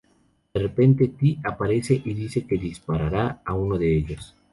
[0.51, 4.35] De repente Ty aparece y dice que disparará a uno de ellos.